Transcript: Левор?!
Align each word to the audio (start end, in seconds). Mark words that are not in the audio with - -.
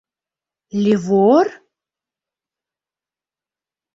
Левор?! 0.85 1.47